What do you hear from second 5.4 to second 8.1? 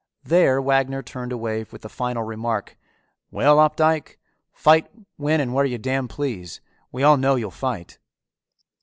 where you damn please; we all know you'll fight."